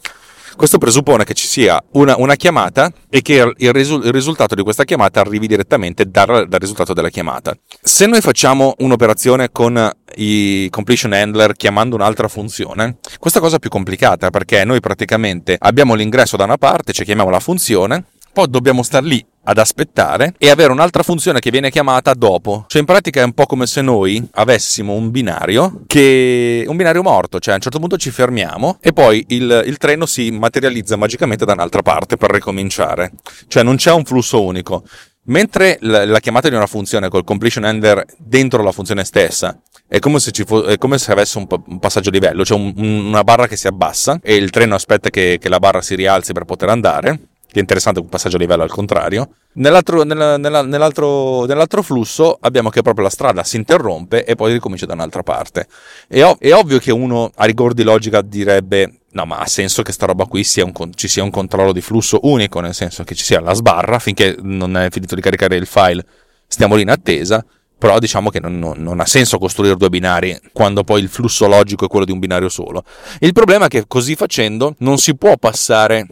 Questo 0.56 0.78
presuppone 0.78 1.24
che 1.24 1.34
ci 1.34 1.46
sia 1.46 1.82
una, 1.92 2.16
una 2.18 2.34
chiamata 2.34 2.90
e 3.08 3.22
che 3.22 3.54
il, 3.56 3.72
risu- 3.72 4.04
il, 4.04 4.12
risultato 4.12 4.54
di 4.54 4.62
questa 4.62 4.84
chiamata 4.84 5.20
arrivi 5.20 5.46
direttamente 5.46 6.10
dal, 6.10 6.48
dal, 6.48 6.60
risultato 6.60 6.92
della 6.92 7.08
chiamata. 7.08 7.54
Se 7.80 8.06
noi 8.06 8.20
facciamo 8.20 8.74
un'operazione 8.78 9.50
con 9.50 9.90
i 10.16 10.68
completion 10.70 11.12
handler 11.12 11.54
chiamando 11.54 11.94
un'altra 11.94 12.28
funzione, 12.28 12.98
questa 13.18 13.40
cosa 13.40 13.56
è 13.56 13.58
più 13.58 13.70
complicata 13.70 14.30
perché 14.30 14.64
noi 14.64 14.80
praticamente 14.80 15.56
abbiamo 15.58 15.94
l'ingresso 15.94 16.36
da 16.36 16.44
una 16.44 16.58
parte, 16.58 16.92
ci 16.92 17.04
chiamiamo 17.04 17.30
la 17.30 17.40
funzione, 17.40 18.04
poi 18.32 18.48
dobbiamo 18.48 18.82
star 18.82 19.02
lì 19.02 19.24
ad 19.44 19.58
aspettare 19.58 20.34
e 20.38 20.50
avere 20.50 20.72
un'altra 20.72 21.02
funzione 21.02 21.40
che 21.40 21.50
viene 21.50 21.70
chiamata 21.70 22.12
dopo. 22.14 22.64
Cioè 22.68 22.80
in 22.80 22.86
pratica 22.86 23.20
è 23.20 23.24
un 23.24 23.32
po' 23.32 23.46
come 23.46 23.66
se 23.66 23.80
noi 23.80 24.26
avessimo 24.32 24.92
un 24.92 25.10
binario 25.10 25.82
che 25.86 26.64
un 26.66 26.76
binario 26.76 27.02
morto, 27.02 27.38
cioè 27.38 27.52
a 27.52 27.56
un 27.56 27.62
certo 27.62 27.78
punto 27.78 27.96
ci 27.96 28.10
fermiamo 28.10 28.78
e 28.80 28.92
poi 28.92 29.24
il, 29.28 29.62
il 29.66 29.76
treno 29.78 30.06
si 30.06 30.30
materializza 30.30 30.96
magicamente 30.96 31.44
da 31.44 31.52
un'altra 31.52 31.82
parte 31.82 32.16
per 32.16 32.30
ricominciare. 32.30 33.12
Cioè 33.48 33.62
non 33.62 33.76
c'è 33.76 33.92
un 33.92 34.04
flusso 34.04 34.42
unico. 34.42 34.84
Mentre 35.24 35.76
la, 35.82 36.06
la 36.06 36.18
chiamata 36.18 36.48
di 36.48 36.54
una 36.54 36.66
funzione 36.66 37.08
col 37.08 37.24
completion 37.24 37.64
handler 37.64 38.04
dentro 38.16 38.62
la 38.62 38.72
funzione 38.72 39.04
stessa 39.04 39.56
è 39.86 39.98
come 39.98 40.18
se, 40.18 40.32
fu, 40.46 40.62
è 40.62 40.78
come 40.78 40.98
se 40.98 41.12
avesse 41.12 41.36
un, 41.38 41.46
un 41.66 41.78
passaggio 41.78 42.10
livello, 42.10 42.44
cioè 42.44 42.58
un, 42.58 42.72
una 42.76 43.22
barra 43.22 43.46
che 43.46 43.56
si 43.56 43.66
abbassa 43.66 44.18
e 44.22 44.36
il 44.36 44.50
treno 44.50 44.74
aspetta 44.74 45.10
che, 45.10 45.38
che 45.40 45.48
la 45.48 45.58
barra 45.58 45.82
si 45.82 45.94
rialzi 45.94 46.32
per 46.32 46.44
poter 46.44 46.70
andare 46.70 47.29
che 47.50 47.58
è 47.58 47.60
interessante 47.60 47.98
un 47.98 48.08
passaggio 48.08 48.36
a 48.36 48.38
livello 48.38 48.62
al 48.62 48.70
contrario. 48.70 49.30
Nell'altro, 49.54 50.02
nella, 50.04 50.36
nella, 50.36 50.62
nell'altro, 50.62 51.44
nell'altro, 51.44 51.82
flusso 51.82 52.38
abbiamo 52.40 52.70
che 52.70 52.82
proprio 52.82 53.04
la 53.04 53.10
strada 53.10 53.42
si 53.42 53.56
interrompe 53.56 54.24
e 54.24 54.36
poi 54.36 54.52
ricomincia 54.52 54.86
da 54.86 54.94
un'altra 54.94 55.22
parte. 55.22 55.66
È, 56.06 56.22
ov- 56.22 56.38
è 56.38 56.54
ovvio 56.54 56.78
che 56.78 56.92
uno 56.92 57.30
a 57.34 57.44
rigor 57.44 57.74
di 57.74 57.82
logica 57.82 58.22
direbbe 58.22 58.94
No, 59.12 59.24
ma 59.24 59.38
ha 59.38 59.46
senso 59.46 59.82
che 59.82 59.90
sta 59.90 60.06
roba 60.06 60.26
qui 60.26 60.44
sia 60.44 60.64
un, 60.64 60.72
ci 60.94 61.08
sia 61.08 61.24
un 61.24 61.30
controllo 61.30 61.72
di 61.72 61.80
flusso 61.80 62.20
unico, 62.22 62.60
nel 62.60 62.74
senso 62.74 63.02
che 63.02 63.16
ci 63.16 63.24
sia 63.24 63.40
la 63.40 63.54
sbarra 63.54 63.98
finché 63.98 64.36
non 64.38 64.76
è 64.76 64.88
finito 64.90 65.16
di 65.16 65.20
caricare 65.20 65.56
il 65.56 65.66
file, 65.66 66.06
stiamo 66.46 66.76
lì 66.76 66.82
in 66.82 66.90
attesa. 66.90 67.44
Però 67.76 67.98
diciamo 67.98 68.28
che 68.28 68.40
non, 68.40 68.58
non, 68.58 68.76
non 68.78 69.00
ha 69.00 69.06
senso 69.06 69.38
costruire 69.38 69.74
due 69.74 69.88
binari 69.88 70.38
quando 70.52 70.84
poi 70.84 71.00
il 71.00 71.08
flusso 71.08 71.46
logico 71.46 71.86
è 71.86 71.88
quello 71.88 72.04
di 72.04 72.12
un 72.12 72.18
binario 72.18 72.50
solo. 72.50 72.84
Il 73.20 73.32
problema 73.32 73.64
è 73.64 73.68
che 73.68 73.84
così 73.88 74.14
facendo 74.16 74.74
non 74.80 74.98
si 74.98 75.16
può 75.16 75.38
passare 75.38 76.06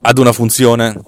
ad 0.00 0.18
una 0.18 0.32
funzione 0.32 1.00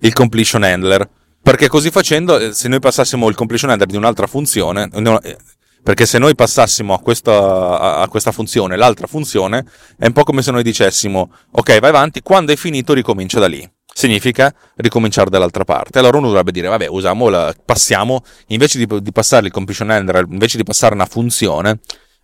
il 0.00 0.12
completion 0.12 0.62
handler 0.62 1.08
perché 1.42 1.68
così 1.68 1.90
facendo 1.90 2.38
eh, 2.38 2.52
se 2.52 2.68
noi 2.68 2.80
passassimo 2.80 3.28
il 3.28 3.34
completion 3.34 3.70
handler 3.70 3.88
di 3.88 3.96
un'altra 3.96 4.26
funzione 4.26 4.88
eh, 4.92 5.36
perché 5.82 6.06
se 6.06 6.18
noi 6.18 6.34
passassimo 6.34 6.92
a 6.92 7.00
questa, 7.00 7.96
a 7.98 8.08
questa, 8.08 8.30
funzione 8.30 8.76
l'altra 8.76 9.06
funzione, 9.06 9.64
è 9.96 10.04
un 10.04 10.12
po' 10.12 10.22
come 10.22 10.42
se 10.42 10.50
noi 10.50 10.62
dicessimo, 10.62 11.30
ok, 11.52 11.78
vai 11.78 11.88
avanti, 11.88 12.20
quando 12.20 12.52
è 12.52 12.56
finito 12.56 12.92
ricomincia 12.92 13.38
da 13.38 13.46
lì. 13.46 13.66
Significa 13.90 14.54
ricominciare 14.76 15.30
dall'altra 15.30 15.64
parte. 15.64 15.98
Allora 15.98 16.18
uno 16.18 16.26
dovrebbe 16.26 16.52
dire, 16.52 16.68
vabbè, 16.68 16.88
usiamo 16.88 17.30
la, 17.30 17.54
passiamo, 17.64 18.22
invece 18.48 18.84
di, 18.84 19.00
di 19.00 19.12
passare 19.12 19.46
il 19.46 19.52
completion 19.52 19.88
handler, 19.88 20.26
invece 20.28 20.58
di 20.58 20.62
passare 20.62 20.92
una 20.94 21.06
funzione, 21.06 21.80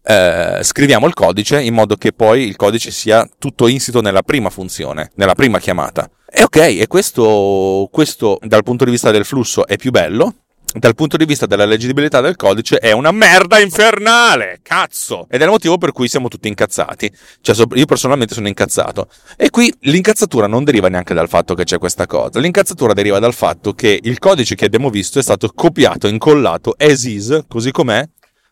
eh, 0.06 0.60
scriviamo 0.62 1.06
il 1.06 1.14
codice 1.14 1.60
in 1.60 1.72
modo 1.72 1.96
che 1.96 2.12
poi 2.12 2.46
il 2.46 2.56
codice 2.56 2.90
sia 2.90 3.28
tutto 3.38 3.66
insito 3.66 4.00
nella 4.00 4.22
prima 4.22 4.50
funzione, 4.50 5.10
nella 5.14 5.34
prima 5.34 5.58
chiamata. 5.58 6.08
E 6.30 6.42
ok, 6.42 6.56
e 6.56 6.86
questo, 6.88 7.88
questo 7.90 8.38
dal 8.42 8.62
punto 8.62 8.84
di 8.84 8.90
vista 8.90 9.10
del 9.10 9.24
flusso 9.24 9.66
è 9.66 9.76
più 9.76 9.90
bello, 9.90 10.34
dal 10.76 10.96
punto 10.96 11.16
di 11.16 11.24
vista 11.24 11.46
della 11.46 11.66
leggibilità 11.66 12.20
del 12.20 12.34
codice 12.34 12.78
è 12.78 12.90
una 12.90 13.12
merda 13.12 13.60
infernale, 13.60 14.58
cazzo! 14.60 15.28
Ed 15.30 15.40
è 15.40 15.44
il 15.44 15.50
motivo 15.50 15.78
per 15.78 15.92
cui 15.92 16.08
siamo 16.08 16.26
tutti 16.26 16.48
incazzati. 16.48 17.12
Cioè, 17.40 17.54
io 17.74 17.86
personalmente 17.86 18.34
sono 18.34 18.48
incazzato. 18.48 19.08
E 19.36 19.50
qui 19.50 19.72
l'incazzatura 19.82 20.48
non 20.48 20.64
deriva 20.64 20.88
neanche 20.88 21.14
dal 21.14 21.28
fatto 21.28 21.54
che 21.54 21.62
c'è 21.62 21.78
questa 21.78 22.06
cosa. 22.06 22.40
L'incazzatura 22.40 22.92
deriva 22.92 23.20
dal 23.20 23.34
fatto 23.34 23.72
che 23.72 24.00
il 24.02 24.18
codice 24.18 24.56
che 24.56 24.64
abbiamo 24.64 24.90
visto 24.90 25.20
è 25.20 25.22
stato 25.22 25.48
copiato, 25.54 26.08
incollato 26.08 26.74
as 26.76 27.04
is, 27.04 27.44
così 27.46 27.70
com'è, 27.70 28.04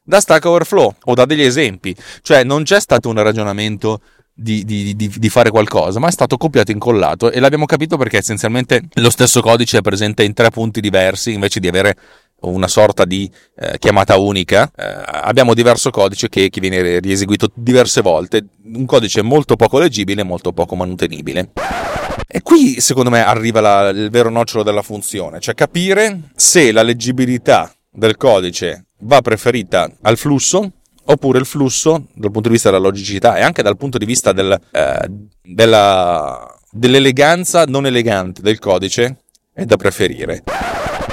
da 0.03 0.21
Stack 0.21 0.45
Overflow 0.45 0.95
o 1.05 1.15
da 1.15 1.25
degli 1.25 1.43
esempi. 1.43 1.95
Cioè, 2.23 2.45
non 2.45 2.65
c'è 2.65 2.81
stato 2.81 3.09
un 3.09 3.23
ragionamento 3.23 4.01
di, 4.35 4.65
di, 4.65 4.97
di, 4.97 5.09
di, 5.09 5.29
fare 5.29 5.51
qualcosa, 5.51 6.01
ma 6.01 6.09
è 6.09 6.13
stato 6.13 6.37
copiato 6.37 6.71
e 6.71 6.75
incollato 6.75 7.31
e 7.31 7.39
l'abbiamo 7.39 7.67
capito 7.67 7.97
perché 7.97 8.19
essenzialmente 8.19 8.83
lo 8.95 9.11
stesso 9.11 9.43
codice 9.43 9.79
è 9.79 9.83
presente 9.83 10.25
in 10.25 10.33
tre 10.33 10.51
punti 10.51 10.81
diversi 10.81 11.33
invece 11.33 11.61
di 11.61 11.69
avere 11.69 11.97
una 12.41 12.67
sorta 12.67 13.05
di 13.05 13.31
eh, 13.57 13.79
chiamata 13.79 14.17
unica. 14.17 14.71
Eh, 14.75 14.85
abbiamo 15.07 15.55
diverso 15.55 15.91
codice 15.91 16.29
che, 16.29 16.49
che, 16.49 16.61
viene 16.61 16.99
rieseguito 16.99 17.51
diverse 17.55 18.01
volte, 18.01 18.45
un 18.65 18.85
codice 18.87 19.23
molto 19.23 19.55
poco 19.57 19.79
leggibile 19.79 20.23
e 20.23 20.25
molto 20.25 20.53
poco 20.53 20.75
manutenibile. 20.75 21.51
E 22.27 22.41
qui 22.43 22.81
secondo 22.81 23.11
me 23.11 23.25
arriva 23.25 23.61
la, 23.61 23.89
il 23.91 24.11
vero 24.11 24.31
nocciolo 24.31 24.65
della 24.65 24.83
funzione, 24.83 25.39
cioè 25.39 25.55
capire 25.55 26.31
se 26.35 26.73
la 26.73 26.83
leggibilità 26.83 27.73
del 27.91 28.17
codice 28.17 28.87
va 29.03 29.21
preferita 29.21 29.91
al 30.03 30.17
flusso 30.17 30.71
oppure 31.05 31.39
il 31.39 31.47
flusso 31.47 32.07
dal 32.15 32.31
punto 32.31 32.49
di 32.49 32.55
vista 32.55 32.71
della 32.71 32.83
logicità 32.83 33.37
e 33.37 33.43
anche 33.43 33.63
dal 33.63 33.77
punto 33.77 33.99
di 33.99 34.05
vista 34.05 34.33
del, 34.33 34.59
eh, 34.71 35.11
della, 35.43 36.55
dell'eleganza 36.71 37.65
non 37.65 37.87
elegante 37.87 38.43
del 38.43 38.59
codice 38.59 39.19
è 39.53 39.65
da 39.65 39.77
preferire. 39.77 40.43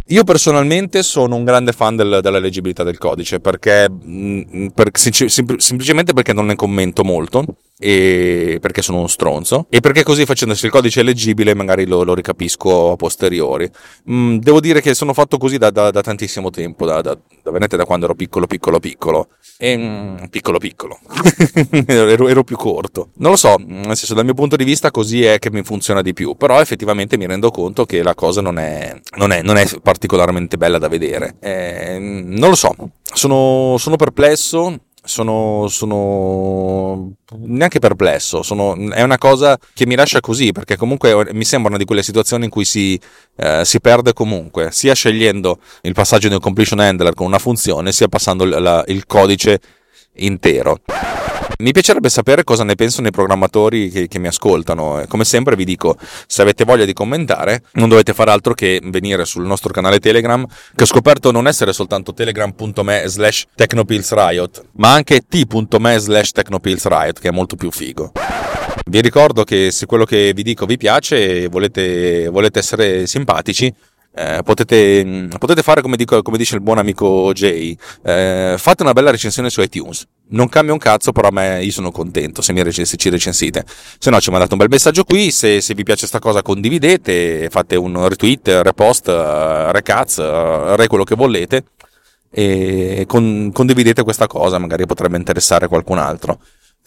Io 0.08 0.24
personalmente 0.24 1.03
sono 1.03 1.36
un 1.36 1.43
grande 1.43 1.72
fan 1.72 1.96
del, 1.96 2.19
della 2.22 2.39
leggibilità 2.39 2.84
del 2.84 2.98
codice 2.98 3.39
perché 3.39 3.88
mh, 3.89 4.41
mm, 4.55 4.67
per, 4.67 4.89
semplicemente 4.93 6.13
perché 6.13 6.34
non 6.34 6.48
ne 6.48 6.55
commento 6.55 7.03
molto 7.03 7.46
e 7.81 8.57
perché 8.59 8.81
sono 8.81 8.98
uno 8.98 9.07
stronzo. 9.07 9.65
E 9.69 9.79
perché 9.79 10.03
così 10.03 10.25
facendo 10.25 10.53
se 10.53 10.65
il 10.65 10.71
codice 10.71 11.01
leggibile 11.01 11.53
magari 11.53 11.88
lo, 11.88 12.03
lo 12.03 12.13
ricapisco 12.13 12.91
a 12.91 12.95
posteriori. 12.98 13.69
Mm, 14.12 14.38
devo 14.38 14.59
dire 14.59 14.81
che 14.81 14.93
sono 14.93 15.13
fatto 15.13 15.38
così 15.38 15.57
da, 15.57 15.69
da, 15.69 15.89
da 15.89 16.01
tantissimo 16.01 16.50
tempo 16.50 16.86
da, 16.86 17.01
da, 17.01 17.17
veramente 17.43 17.77
da 17.77 17.86
quando 17.86 18.05
ero 18.05 18.15
piccolo 18.15 18.48
piccolo 18.48 18.79
piccolo. 18.79 19.29
E, 19.57 19.77
mm, 19.77 20.25
piccolo 20.29 20.57
piccolo. 20.57 21.00
Ero, 21.89 22.27
ero, 22.27 22.43
più 22.43 22.55
corto. 22.57 23.09
Non 23.15 23.31
lo 23.31 23.38
so 23.38 23.55
nel 23.57 23.95
senso 23.95 24.13
dal 24.13 24.25
mio 24.25 24.33
punto 24.33 24.55
di 24.55 24.63
vista 24.63 24.91
così 24.91 25.24
è 25.24 25.39
che 25.39 25.51
mi 25.51 25.63
funziona 25.63 26.01
di 26.01 26.13
più. 26.13 26.36
Però 26.36 26.59
effettivamente 26.59 27.17
mi 27.17 27.27
rendo 27.27 27.51
conto 27.51 27.86
che 27.86 28.03
la 28.03 28.13
cosa 28.13 28.41
non 28.41 28.57
è, 28.57 29.00
non 29.17 29.31
è, 29.31 29.41
non 29.41 29.57
è 29.57 29.65
particolarmente 29.81 30.57
bella 30.57 30.77
da 30.77 30.88
vedere. 30.88 31.36
Eh, 31.39 31.98
non 32.00 32.50
lo 32.50 32.55
so. 32.55 32.74
Sono, 33.03 33.75
sono 33.77 33.95
perplesso 33.95 34.79
sono, 35.09 35.67
sono, 35.69 37.13
neanche 37.39 37.79
perplesso, 37.79 38.43
sono, 38.43 38.75
è 38.91 39.01
una 39.01 39.17
cosa 39.17 39.57
che 39.73 39.85
mi 39.85 39.95
lascia 39.95 40.19
così, 40.21 40.51
perché 40.51 40.77
comunque 40.77 41.33
mi 41.33 41.43
sembra 41.43 41.69
una 41.69 41.79
di 41.79 41.85
quelle 41.85 42.03
situazioni 42.03 42.45
in 42.45 42.51
cui 42.51 42.63
si, 42.63 42.99
eh, 43.35 43.65
si 43.65 43.81
perde 43.81 44.13
comunque, 44.13 44.71
sia 44.71 44.93
scegliendo 44.93 45.59
il 45.81 45.93
passaggio 45.93 46.27
di 46.27 46.35
un 46.35 46.39
completion 46.39 46.79
handler 46.79 47.15
con 47.15 47.25
una 47.25 47.39
funzione, 47.39 47.91
sia 47.91 48.07
passando 48.07 48.45
la, 48.45 48.83
il 48.87 49.05
codice 49.07 49.59
intero. 50.17 50.79
Mi 51.57 51.71
piacerebbe 51.71 52.07
sapere 52.09 52.43
cosa 52.43 52.63
ne 52.63 52.75
pensano 52.75 53.07
i 53.07 53.11
programmatori 53.11 53.89
che, 53.89 54.07
che, 54.07 54.19
mi 54.19 54.27
ascoltano. 54.27 55.03
Come 55.07 55.25
sempre 55.25 55.55
vi 55.55 55.65
dico, 55.65 55.97
se 56.25 56.41
avete 56.41 56.63
voglia 56.63 56.85
di 56.85 56.93
commentare, 56.93 57.63
non 57.73 57.89
dovete 57.89 58.13
fare 58.13 58.31
altro 58.31 58.53
che 58.53 58.79
venire 58.83 59.25
sul 59.25 59.45
nostro 59.45 59.73
canale 59.73 59.99
Telegram, 59.99 60.45
che 60.75 60.83
ho 60.83 60.87
scoperto 60.87 61.31
non 61.31 61.47
essere 61.47 61.73
soltanto 61.73 62.13
telegram.me 62.13 63.03
slash 63.07 63.47
technopillsriot, 63.55 64.65
ma 64.73 64.93
anche 64.93 65.21
t.me 65.27 65.97
slash 65.97 66.31
technopillsriot, 66.31 67.19
che 67.19 67.27
è 67.27 67.31
molto 67.31 67.55
più 67.55 67.71
figo. 67.71 68.13
Vi 68.85 69.01
ricordo 69.01 69.43
che 69.43 69.69
se 69.71 69.85
quello 69.85 70.05
che 70.05 70.31
vi 70.33 70.43
dico 70.43 70.65
vi 70.65 70.77
piace 70.77 71.43
e 71.43 71.47
volete, 71.47 72.29
volete 72.29 72.59
essere 72.59 73.05
simpatici, 73.05 73.71
eh, 74.11 74.41
potete, 74.43 75.27
potete, 75.37 75.61
fare 75.61 75.81
come, 75.81 75.95
dico, 75.95 76.21
come, 76.21 76.37
dice 76.37 76.55
il 76.55 76.61
buon 76.61 76.77
amico 76.77 77.31
Jay, 77.33 77.77
eh, 78.03 78.55
fate 78.57 78.83
una 78.83 78.93
bella 78.93 79.11
recensione 79.11 79.49
su 79.49 79.61
iTunes. 79.61 80.05
Non 80.31 80.49
cambia 80.49 80.73
un 80.73 80.79
cazzo, 80.79 81.11
però 81.11 81.29
a 81.29 81.31
me 81.31 81.63
io 81.63 81.71
sono 81.71 81.91
contento 81.91 82.41
se, 82.41 82.51
mi 82.51 82.61
rec- 82.61 82.85
se 82.85 82.97
ci 82.97 83.09
recensite. 83.09 83.63
Se 83.97 84.09
no, 84.09 84.19
ci 84.19 84.29
mandate 84.29 84.53
un 84.53 84.59
bel 84.59 84.69
messaggio 84.69 85.03
qui. 85.03 85.31
Se, 85.31 85.61
se 85.61 85.73
vi 85.73 85.83
piace 85.83 86.01
questa 86.01 86.19
cosa, 86.19 86.41
condividete, 86.41 87.49
fate 87.49 87.75
un 87.75 88.07
retweet, 88.07 88.61
repost, 88.63 89.07
uh, 89.07 89.71
recaz, 89.71 90.17
uh, 90.17 90.75
re 90.75 90.87
quello 90.87 91.03
che 91.03 91.15
volete. 91.15 91.63
E 92.31 93.05
con, 93.07 93.51
condividete 93.53 94.03
questa 94.03 94.27
cosa, 94.27 94.59
magari 94.59 94.85
potrebbe 94.85 95.17
interessare 95.17 95.67
qualcun 95.67 95.97
altro. 95.97 96.39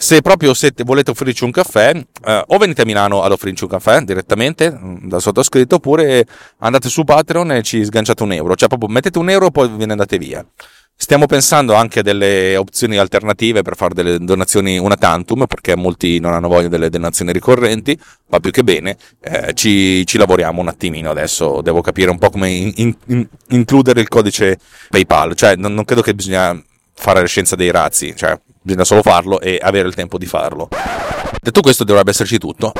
Se 0.02 0.20
proprio 0.20 0.52
siete, 0.52 0.82
volete 0.82 1.12
offrirci 1.12 1.44
un 1.44 1.52
caffè, 1.52 1.94
eh, 1.94 2.44
o 2.44 2.58
venite 2.58 2.82
a 2.82 2.84
Milano 2.84 3.22
ad 3.22 3.30
offrirci 3.30 3.62
un 3.62 3.70
caffè 3.70 4.00
direttamente 4.00 4.68
mm, 4.68 5.06
dal 5.06 5.20
sottoscritto, 5.20 5.76
oppure 5.76 6.26
andate 6.58 6.88
su 6.88 7.04
Patreon 7.04 7.52
e 7.52 7.62
ci 7.62 7.84
sganciate 7.84 8.24
un 8.24 8.32
euro. 8.32 8.56
Cioè, 8.56 8.66
proprio 8.66 8.88
mettete 8.88 9.20
un 9.20 9.30
euro 9.30 9.46
e 9.46 9.50
poi 9.52 9.68
ve 9.68 9.86
ne 9.86 9.92
andate 9.92 10.18
via. 10.18 10.44
Stiamo 10.96 11.26
pensando 11.26 11.74
anche 11.74 12.00
a 12.00 12.02
delle 12.02 12.56
opzioni 12.56 12.96
alternative 12.96 13.62
per 13.62 13.76
fare 13.76 13.94
delle 13.94 14.18
donazioni 14.18 14.76
una 14.76 14.96
tantum, 14.96 15.46
perché 15.46 15.76
molti 15.76 16.18
non 16.18 16.32
hanno 16.32 16.48
voglia 16.48 16.66
delle 16.66 16.90
donazioni 16.90 17.30
ricorrenti, 17.30 17.96
va 18.26 18.40
più 18.40 18.50
che 18.50 18.64
bene. 18.64 18.96
Eh, 19.20 19.52
ci, 19.54 20.04
ci, 20.04 20.18
lavoriamo 20.18 20.60
un 20.60 20.66
attimino 20.66 21.10
adesso, 21.10 21.60
devo 21.62 21.80
capire 21.80 22.10
un 22.10 22.18
po' 22.18 22.30
come 22.30 22.50
in, 22.50 22.72
in, 22.74 22.96
in, 23.06 23.28
includere 23.50 24.00
il 24.00 24.08
codice 24.08 24.58
PayPal. 24.90 25.36
Cioè, 25.36 25.54
non, 25.54 25.72
non 25.74 25.84
credo 25.84 26.02
che 26.02 26.12
bisogna 26.12 26.60
fare 26.94 27.20
la 27.20 27.26
scienza 27.26 27.56
dei 27.56 27.70
razzi, 27.70 28.14
cioè 28.16 28.38
bisogna 28.62 28.84
solo 28.84 29.02
farlo 29.02 29.40
e 29.40 29.58
avere 29.60 29.88
il 29.88 29.94
tempo 29.94 30.18
di 30.18 30.26
farlo. 30.26 30.68
Detto 31.40 31.60
questo 31.60 31.84
dovrebbe 31.84 32.10
esserci 32.10 32.38
tutto. 32.38 32.72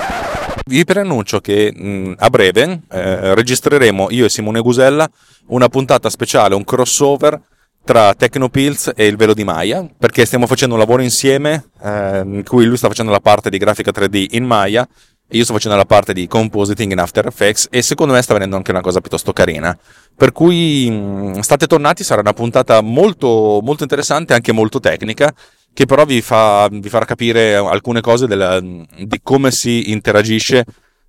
Vi 0.65 0.85
preannuncio 0.85 1.41
che 1.41 1.73
mh, 1.75 2.15
a 2.19 2.31
breve 2.31 2.83
eh, 2.91 3.35
registreremo 3.35 4.09
io 4.11 4.25
e 4.25 4.29
Simone 4.29 4.61
Gusella 4.61 5.11
una 5.47 5.69
puntata 5.69 6.09
speciale, 6.09 6.55
un 6.55 6.65
crossover 6.65 7.41
tra 7.85 8.15
Tecnopills 8.15 8.93
e 8.95 9.07
il 9.07 9.17
velo 9.17 9.35
di 9.35 9.43
Maya, 9.43 9.85
perché 9.99 10.25
stiamo 10.25 10.47
facendo 10.47 10.75
un 10.75 10.81
lavoro 10.81 11.03
insieme 11.03 11.71
eh, 11.83 12.23
in 12.25 12.45
cui 12.47 12.65
lui 12.65 12.77
sta 12.77 12.87
facendo 12.87 13.11
la 13.11 13.19
parte 13.19 13.51
di 13.51 13.59
grafica 13.59 13.91
3D 13.93 14.27
in 14.31 14.45
Maya 14.45 14.87
io 15.33 15.45
sto 15.45 15.53
facendo 15.53 15.77
la 15.77 15.85
parte 15.85 16.13
di 16.13 16.27
compositing 16.27 16.93
in 16.93 16.99
After 16.99 17.27
Effects 17.27 17.69
e 17.71 17.83
secondo 17.83 18.13
me 18.13 18.23
sta 18.23 18.33
venendo 18.35 18.57
anche 18.57 18.71
una 18.71 18.81
cosa 18.81 19.01
piuttosto 19.01 19.33
carina. 19.33 19.77
Per 20.15 20.33
cui 20.33 21.37
state 21.41 21.67
tornati, 21.67 22.05
sarà 22.05 22.21
una 22.21 22.33
puntata 22.33 22.81
molto, 22.81 23.61
molto 23.63 23.83
interessante, 23.83 24.35
anche 24.35 24.53
molto 24.53 24.81
tecnica 24.81 25.33
che 25.75 25.87
però 25.87 26.05
vi, 26.05 26.21
fa, 26.21 26.69
vi 26.71 26.89
farà 26.89 27.05
capire 27.05 27.55
alcune 27.55 28.01
cose 28.01 28.27
della, 28.27 28.61
di 28.61 29.21
come 29.23 29.51
si 29.51 29.91
interagisce 29.91 30.65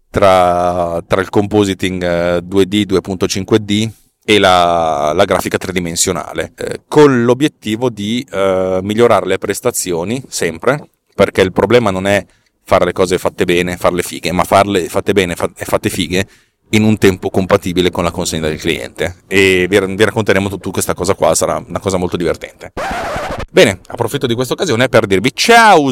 tra, 0.09 1.01
tra 1.05 1.21
il 1.21 1.29
compositing 1.29 2.01
2D, 2.39 2.73
eh, 2.73 2.85
2.5D 2.85 3.89
e 4.23 4.39
la, 4.39 5.11
la, 5.13 5.25
grafica 5.25 5.57
tridimensionale, 5.57 6.53
eh, 6.55 6.81
con 6.87 7.25
l'obiettivo 7.25 7.89
di 7.89 8.25
eh, 8.31 8.79
migliorare 8.81 9.25
le 9.25 9.37
prestazioni 9.37 10.23
sempre, 10.29 10.87
perché 11.13 11.41
il 11.41 11.51
problema 11.51 11.91
non 11.91 12.07
è 12.07 12.25
fare 12.63 12.85
le 12.85 12.91
cose 12.91 13.17
fatte 13.17 13.45
bene, 13.45 13.77
farle 13.77 14.01
fighe, 14.01 14.31
ma 14.31 14.43
farle 14.43 14.87
fatte 14.89 15.13
bene 15.13 15.35
e 15.55 15.65
fatte 15.65 15.89
fighe 15.89 16.27
in 16.69 16.83
un 16.83 16.97
tempo 16.97 17.29
compatibile 17.29 17.91
con 17.91 18.03
la 18.03 18.11
consegna 18.11 18.47
del 18.47 18.59
cliente. 18.59 19.17
E 19.27 19.67
vi, 19.69 19.77
racconteremo 19.77 20.49
tutta 20.49 20.71
questa 20.71 20.93
cosa 20.93 21.13
qua, 21.13 21.35
sarà 21.35 21.63
una 21.65 21.79
cosa 21.79 21.97
molto 21.97 22.17
divertente. 22.17 22.73
Bene, 23.51 23.79
approfitto 23.87 24.25
di 24.25 24.33
questa 24.33 24.53
occasione 24.53 24.89
per 24.89 25.05
dirvi 25.05 25.31
ciao! 25.33 25.91